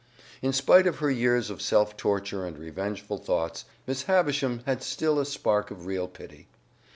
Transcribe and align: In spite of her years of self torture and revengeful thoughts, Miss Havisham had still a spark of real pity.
In 0.41 0.51
spite 0.51 0.87
of 0.87 0.97
her 0.97 1.11
years 1.11 1.51
of 1.51 1.61
self 1.61 1.95
torture 1.95 2.43
and 2.43 2.57
revengeful 2.57 3.19
thoughts, 3.19 3.65
Miss 3.85 4.01
Havisham 4.05 4.63
had 4.65 4.81
still 4.81 5.19
a 5.19 5.25
spark 5.27 5.69
of 5.69 5.85
real 5.85 6.07
pity. 6.07 6.47